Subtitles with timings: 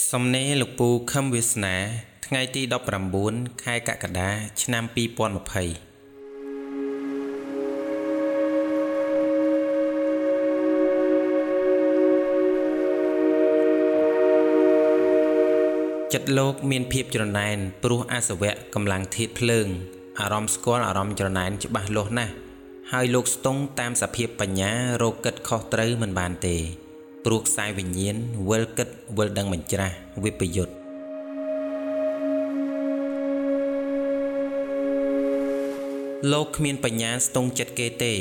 [0.00, 1.76] សំណេរលោកពូខឹមវាសនា
[2.26, 2.62] ថ្ងៃទី
[3.12, 4.30] 19ខែកក្កដា
[4.62, 4.96] ឆ្នាំ2020
[16.12, 19.66] ចិត្តលោកមានភាពច្រណែនព្រោះអសវៈកម្លាំងធាតភ្លើង
[20.20, 22.32] អារម្មណ៍ស្គាល់អារម្មណ៍ច្រណែនច្បាស់លាស់ណាស់
[22.92, 24.72] ហើយលោកស្ទង់តាមសភាពបញ្ញា
[25.02, 26.58] រកគិតខុសត្រូវមិនបានទេ
[27.25, 28.15] ព្រោះខ្សែវិញ្ញាណ
[28.49, 28.87] វិលគិត
[29.17, 30.73] វិលដឹងមិនច្រាស់វិបយុទ្ធ
[36.31, 38.13] លោកគ្មានបញ្ញាស្ទង់ចិត្តគេទេ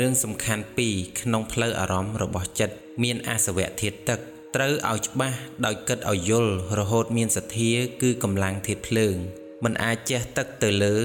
[0.00, 4.20] រឿងសំខាន់ពីរក្នុងផ្លូវអារម្មណ៍របស់ចិត្តមានអាសវៈធាតុទឹក
[4.54, 7.70] ត្រូវឲ្យច្បាស់ដោយគិតឲ្យយល់រហូតមានសទ្ធា
[8.02, 9.16] គឺកម្លាំងធាតុភ្លើង
[9.64, 10.96] มันអាចជះទឹកទៅលើ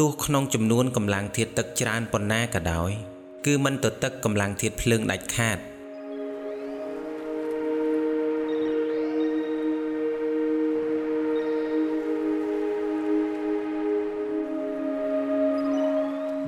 [0.00, 2.90] ទោះក្នុងចំនួនកម្លាំងធាតុទឹកច្រើនប៉ុណ្ណាក៏ដោយ
[3.46, 5.58] គឺมันទៅទឹកកម្លាំងធាតុភ្លើងដាច់ខាត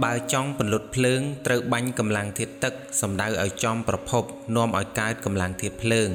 [0.04, 4.24] បើចង់ពន្លត់ភ្លើងត្រូវបាញ់កម្លាំងធាតុទឹកសំដៅឲ្យចំប្រភព
[4.56, 6.10] នាំឲ្យកើតកម្លាំងធាតុភ្លើង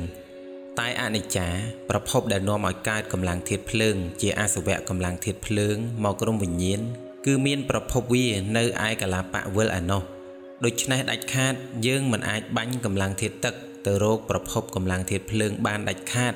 [0.81, 1.49] តែអនិច្ចា
[1.91, 6.81] ប្រភពដែលនាំឲ្យកើតកម្លាំងធាតុភ្លើង ជាអសវៈកម្លាំងធាតុភ្លើងមកក្រុមវិញ្ញាណ
[7.27, 10.03] គឺមានប្រភពវានៅឯកលាបៈវិលឯណោះ
[10.65, 11.55] ដូច្នេះដាច់ខាត
[11.87, 13.55] យើងមិនអាចបាញ់កម្លាំងធាតុទឹក
[13.87, 16.35] ទៅរកប្រភពកម្លាំងធាតុភ្លើងបានដាច់ខាត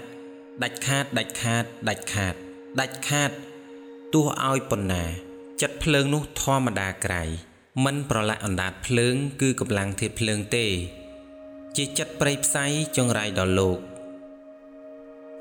[0.63, 2.35] ដាច់ខាតដាច់ខាតដាច់ខាត
[2.81, 3.31] ដាច់ខាត
[4.15, 5.26] ទោះឲ្យប៉ុណ្ណា
[5.63, 7.23] ចិត្តភ្លើងនោះធម្មតាក្រៃ
[7.85, 10.67] មិនប្រឡាក់អណ្ដាតភ្លើង គឺកម្លាំងធាតុភ្លើងទេ
[11.77, 12.65] ជាចិត្តប្រៃផ្សៃ
[12.97, 13.79] ចងរាយដល់លោក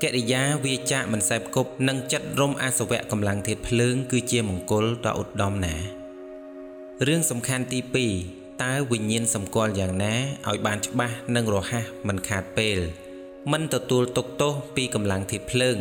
[0.02, 5.76] កិរិយាវាចាកមិនសែបគប់និងចិត្តរំអសវៈកម្លាំងធាតុភ្លើង គឺជាមង្គលដ៏ឧត្តមណា
[7.06, 7.78] រឿងសំខាន់ទី
[8.22, 10.14] 2តើវិញ្ញាណសម្គាល់យ៉ាងណា
[10.48, 12.78] ឲ្យបានច្បាស់និងរហ័សមិនខាតពេល
[13.52, 15.78] មិនទទួលទុកទោសពីកម្លាំងធាតុភ្លើង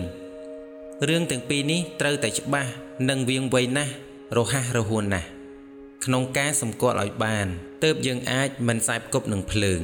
[1.08, 2.72] រឿងទាំងពីរនេះត្រូវតែច្បាស់
[3.10, 3.94] និងវៀងវៃណាស់
[4.34, 5.28] រហ័សរហួនណាស់
[6.06, 7.48] ក្នុងការសម្គាល់ឲ្យបាន
[7.84, 9.82] ទើបយើងអាចមិនសែបគប់នឹងភ្លើង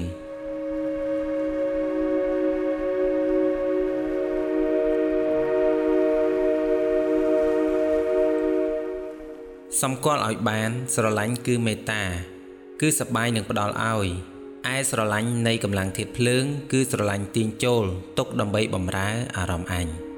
[9.82, 12.04] សម្គាល់ឲ្យបាន ស្រឡាញ់គឺមេត្តា
[12.82, 14.08] គឺសបាយនឹងផ្ដល់ឲ្យ
[14.74, 17.84] ឯស្រឡាញ់នៃកម្លាំងធាតភ្លើង គឺស្រឡាញ់ទាញចូល
[18.18, 20.11] ទុកដើម្បីបំរើអារម្មណ៍អញ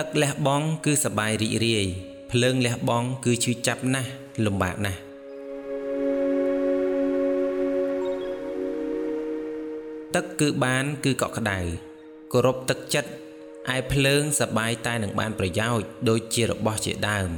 [0.00, 1.86] ទឹកលះបង់គឺសបាយរីករាយ
[2.30, 4.10] ភ្លើងលះបង់គឺឈឺចាប់ណាស់
[4.44, 5.00] លំបាកណាស់
[10.14, 11.58] ទឹកគឺបានគឺកក់ក្ដៅ
[12.32, 13.10] គោរពទឹកចិត្ត
[13.74, 17.28] ឯភ្លើងសបាយតែនឹងបានប្រយោជន៍ដូចជារបស់ជាដើម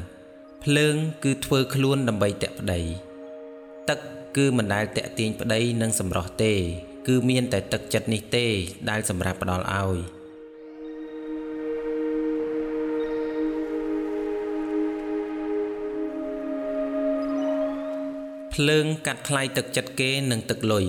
[0.65, 0.95] ភ្លើង
[1.25, 2.81] គឺធ្វើខ្លួនដើម្បីតាក់ប្តី
[3.89, 3.99] ទឹក
[4.37, 6.55] គឺមិនដែលតាក់ទាញប្តីនឹងសម្រស់ទេ
[7.09, 8.47] គឺមានតែទឹកចិត្តនេះទេ
[8.91, 10.16] ដែលសម្រាប់ផ្ដល់ឲ្យ
[18.61, 20.87] ភ្លើងកាត់ថ្លៃទឹកចិត្តគេនឹងទឹកលុយ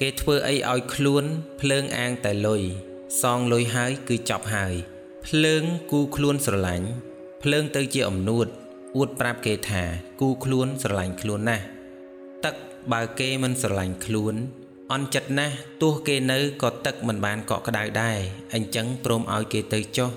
[0.00, 1.24] គេធ្វើអីឲ្យខ្លួន
[1.60, 2.62] ភ្លើងអាងតែលុយ
[3.22, 4.74] សងលុយហើយគឺចប់ហើយ
[5.26, 6.88] ភ្លើងគូខ្លួនស្រឡាញ់
[7.42, 8.46] ភ្លើងទៅជាអំនួត
[8.96, 9.82] អួតប្រាប់គេថា
[10.20, 11.64] គូខ្លួនស្រឡាញ់ខ្លួនណាស់
[12.44, 12.54] ទឹក
[12.92, 14.34] បើគេមិនស្រឡាញ់ខ្លួន
[14.92, 18.18] អន់ចិត្តណាស់ទោះគេនៅក៏ទឹកមិនបានកក់ក្ដៅដែរ
[18.54, 20.10] អញ្ចឹងព្រមឲ្យគេទៅចុះ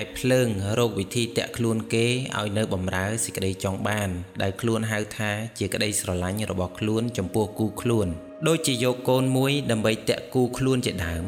[0.00, 0.48] ឯភ្លើង
[0.78, 2.06] រោគវិធីតាក់ខ្លួនគេ
[2.38, 4.10] ឲ្យនៅបំរើសេចក្តីចង់បាន
[4.42, 8.08] ដែលខ្លួនហៅថាជាក្តីស្រឡាញ់របស់ខ្លួនចំពោះគូខ្លួន
[8.48, 11.24] ដូចជាយកកូនមួយដើម្បីតាក់គូខ្លួនជាដើម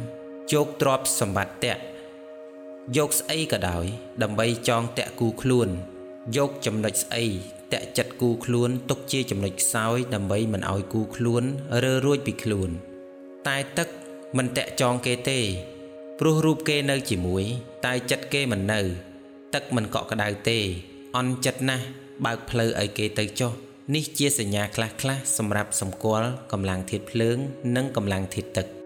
[0.52, 1.82] ជោគទ្រព្យសម្បត្តិតាក់
[2.96, 3.84] យកស្អីក៏ដោយ
[4.22, 5.68] ដើម្បីចងតាក់គូខ្លួន
[6.36, 7.26] យកចំណុចស្អី
[7.72, 11.42] តាក់ចិត្តគូខ្លួនទុកជាចំណុចខ្សោយដើម្បីមិនឲ្យគូខ្លួន
[11.82, 12.70] រើរួចពីខ្លួន
[13.48, 13.88] តែទឹក
[14.36, 15.40] មិនតាក់ចងគេទេ
[16.20, 17.44] ព្រោះរូបគេនៅជាមួយ
[17.86, 18.80] តែចិត្តគេមិននៅ
[19.54, 20.58] ទឹកមិនកក់ក្ដៅទេ
[21.16, 21.84] អន់ចិត្តណាស់
[22.24, 23.52] បើកផ្លូវឲ្យគេទៅចុះ
[23.94, 27.38] នេះជាសញ្ញាខ្លះៗសម្រាប់សម្គាល់កម្លាំងធាតុភ្លើង
[27.76, 28.83] និងកម្លាំងធាតុទឹក